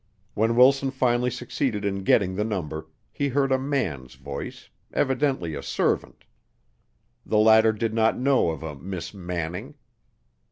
[0.33, 5.61] When Wilson finally succeeded in getting the number, he heard a man's voice, evidently a
[5.61, 6.25] servant.
[7.23, 9.75] The latter did not know of a Miss Manning.